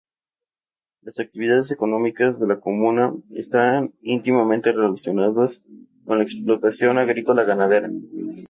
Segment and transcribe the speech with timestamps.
[1.03, 5.63] Las actividades económicas de la comuna esta íntimamente relacionadas
[6.05, 7.87] con la explotación agrícola ganadera.